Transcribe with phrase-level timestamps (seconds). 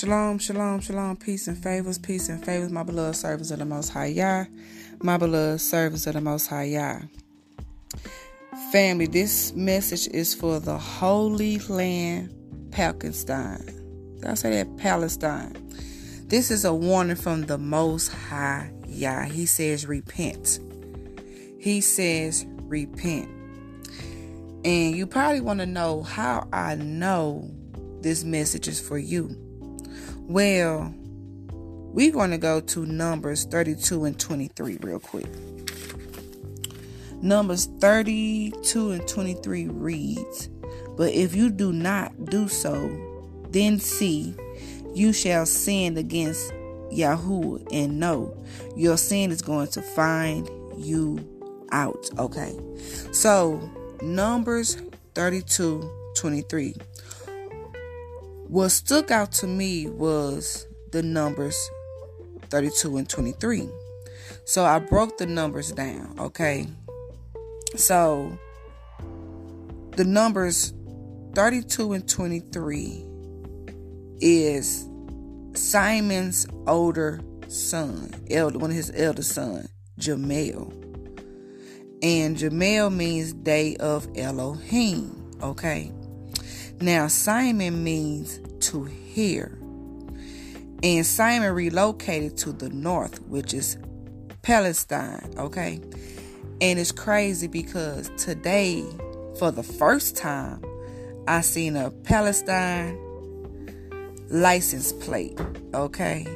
[0.00, 3.90] Shalom, shalom, shalom, peace and favors, peace and favors, my beloved servants of the Most
[3.90, 4.46] High Yah,
[5.02, 7.00] my beloved servants of the Most High Yah.
[8.72, 12.34] Family, this message is for the Holy Land,
[12.70, 13.66] Palestine.
[14.20, 14.74] Did I say that?
[14.78, 15.54] Palestine.
[16.28, 19.24] This is a warning from the Most High Yah.
[19.24, 20.60] He says, repent.
[21.58, 23.28] He says, repent.
[24.64, 27.50] And you probably want to know how I know
[28.00, 29.49] this message is for you.
[30.30, 30.94] Well,
[31.92, 35.26] we're going to go to Numbers 32 and 23 real quick.
[37.20, 40.46] Numbers 32 and 23 reads,
[40.96, 42.96] But if you do not do so,
[43.50, 44.36] then see,
[44.94, 46.54] you shall sin against
[46.92, 48.32] Yahweh, and know
[48.76, 51.18] your sin is going to find you
[51.72, 52.08] out.
[52.20, 52.56] Okay.
[53.10, 53.68] So,
[54.00, 54.76] Numbers
[55.16, 56.76] 32 23
[58.50, 61.56] what stuck out to me was the numbers
[62.48, 63.68] 32 and 23.
[64.44, 66.66] So I broke the numbers down, okay?
[67.76, 68.36] So
[69.92, 70.74] the numbers
[71.34, 73.06] 32 and 23
[74.20, 74.88] is
[75.54, 80.72] Simeon's older son, elder, one of his elder son, Jemuel.
[82.02, 85.92] And Jemuel means day of Elohim, okay?
[86.80, 89.58] Now, Simeon means to hear.
[90.82, 93.76] And Simeon relocated to the north, which is
[94.40, 95.82] Palestine, okay?
[96.62, 98.82] And it's crazy because today,
[99.38, 100.64] for the first time,
[101.28, 102.98] I seen a Palestine
[104.30, 105.38] license plate,
[105.74, 106.26] okay?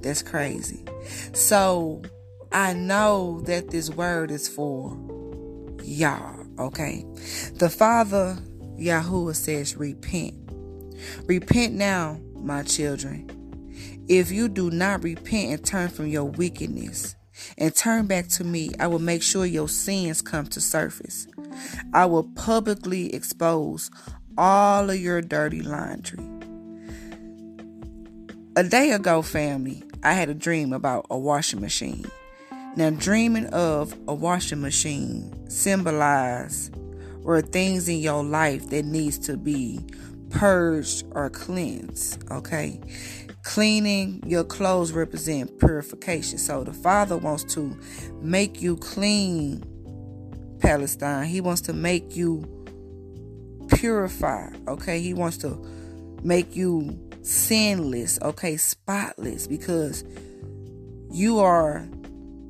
[0.00, 0.84] That's crazy.
[1.32, 2.02] So
[2.50, 4.98] I know that this word is for
[5.84, 7.04] y'all, okay?
[7.54, 8.36] The Father
[8.78, 10.34] Yahuwah says, Repent.
[11.26, 13.30] Repent now, my children.
[14.08, 17.16] If you do not repent and turn from your wickedness
[17.56, 21.26] and turn back to me, I will make sure your sins come to surface.
[21.92, 23.90] I will publicly expose
[24.36, 26.24] all of your dirty laundry.
[28.56, 32.04] A day ago, family, I had a dream about a washing machine.
[32.76, 36.76] Now, dreaming of a washing machine symbolized
[37.24, 39.80] or things in your life that needs to be
[40.30, 42.80] purged or cleansed okay?
[43.42, 46.38] Cleaning your clothes represent purification.
[46.38, 47.78] So the father wants to
[48.20, 49.62] make you clean
[50.60, 51.26] palestine.
[51.26, 52.44] He wants to make you
[53.68, 55.00] purify okay?
[55.00, 55.62] He wants to
[56.22, 58.56] make you sinless okay?
[58.56, 60.04] Spotless because
[61.10, 61.86] you are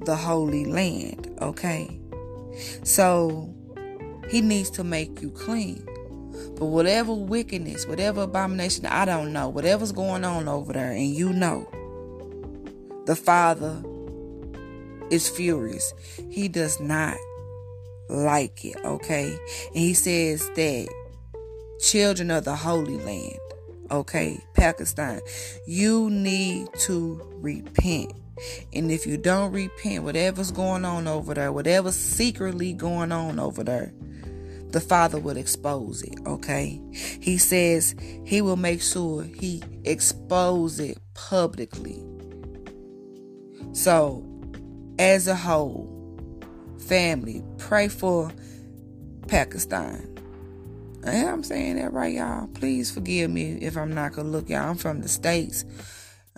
[0.04, 2.00] the holy land okay?
[2.84, 3.52] So
[4.30, 5.86] he needs to make you clean.
[6.58, 11.32] But whatever wickedness, whatever abomination, I don't know, whatever's going on over there, and you
[11.32, 11.68] know,
[13.06, 13.82] the Father
[15.10, 15.92] is furious.
[16.30, 17.16] He does not
[18.08, 19.36] like it, okay?
[19.68, 20.88] And he says that
[21.80, 23.38] children of the Holy Land,
[23.90, 25.20] okay, Pakistan,
[25.66, 28.12] you need to repent.
[28.72, 33.62] And if you don't repent, whatever's going on over there, whatever's secretly going on over
[33.62, 33.92] there,
[34.74, 36.80] the Father will expose it, okay?
[37.20, 37.94] He says
[38.26, 42.02] he will make sure he expose it publicly.
[43.72, 44.26] So,
[44.98, 45.88] as a whole,
[46.88, 48.32] family, pray for
[49.28, 50.10] Pakistan.
[51.06, 52.48] I'm saying that right, y'all.
[52.48, 54.70] Please forgive me if I'm not gonna look, y'all.
[54.70, 55.64] I'm from the States.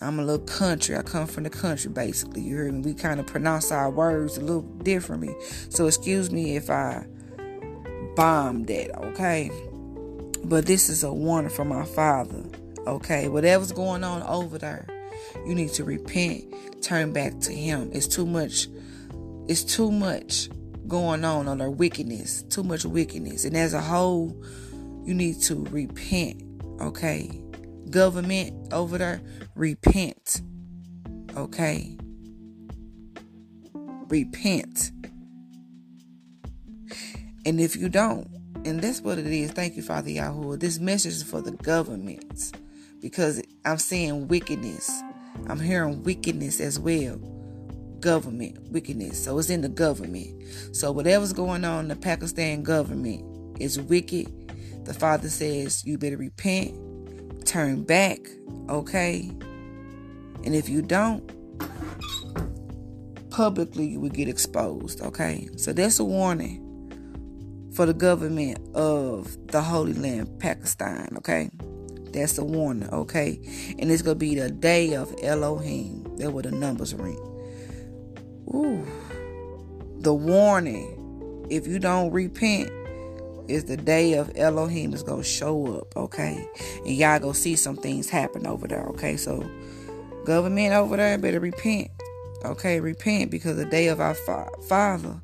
[0.01, 0.95] I'm a little country.
[0.95, 2.43] I come from the country, basically.
[2.43, 2.81] You heard me?
[2.81, 5.35] We kind of pronounce our words a little differently.
[5.71, 7.07] So excuse me if I
[8.17, 9.51] bombed that, okay?
[10.45, 12.45] But this is a warning from my father,
[12.87, 13.29] okay?
[13.29, 14.87] Whatever's going on over there,
[15.47, 17.91] you need to repent, turn back to him.
[17.93, 18.69] It's too much,
[19.47, 20.49] it's too much
[20.89, 23.45] going on on their wickedness, too much wickedness.
[23.45, 24.43] And as a whole,
[25.05, 26.43] you need to repent,
[26.81, 27.43] okay?
[27.91, 29.21] Government over there,
[29.55, 30.43] repent,
[31.37, 31.97] okay?
[34.09, 34.93] Repent.
[37.47, 38.29] And if you don't,
[38.65, 40.57] and that's what it is, thank you, Father Yahweh.
[40.57, 42.51] This message is for the governments
[43.01, 44.91] because I'm seeing wickedness.
[45.49, 47.19] I'm hearing wickedness as well.
[48.01, 49.23] Government, wickedness.
[49.23, 50.43] So it's in the government.
[50.75, 54.27] So whatever's going on in the Pakistan government is wicked.
[54.85, 58.19] The Father says you better repent, turn back,
[58.69, 59.31] okay?
[60.45, 61.31] And if you don't,
[63.31, 65.49] publicly you will get exposed, okay?
[65.57, 66.66] So that's a warning
[67.77, 71.51] for the government of the Holy Land, Pakistan, okay?
[72.13, 73.39] That's a warning, okay?
[73.79, 76.05] And it's gonna be the day of Elohim.
[76.17, 77.19] That where the numbers ring.
[78.49, 78.83] Ooh.
[79.99, 81.47] The warning.
[81.51, 82.71] If you don't repent,
[83.47, 86.49] is the day of Elohim is gonna show up, okay?
[86.79, 89.19] And y'all go see some things happen over there, okay?
[89.19, 89.49] So
[90.25, 91.91] government over there better repent.
[92.43, 95.21] Okay, repent because the day of our fa- Father,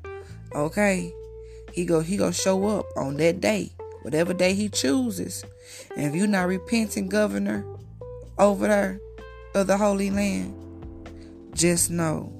[0.53, 1.11] okay,
[1.73, 3.71] he go he gonna show up on that day,
[4.03, 5.43] whatever day he chooses.
[5.95, 7.65] And if you're not repenting, governor,
[8.37, 8.99] over there
[9.55, 10.55] of the Holy Land,
[11.53, 12.31] just know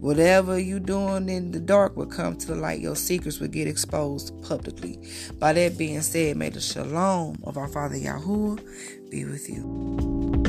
[0.00, 2.80] whatever you doing in the dark will come to the light.
[2.80, 4.98] Your secrets will get exposed publicly.
[5.38, 10.39] By that being said, may the shalom of our Father Yahuwah be with you.